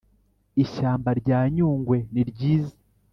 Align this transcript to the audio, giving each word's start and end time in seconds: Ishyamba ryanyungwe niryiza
Ishyamba 0.63 1.09
ryanyungwe 1.19 1.97
niryiza 2.13 2.75